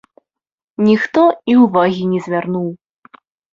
Ніхто 0.87 1.23
і 1.53 1.55
ўвагі 1.63 2.09
не 2.17 2.25
звярнуў. 2.31 2.67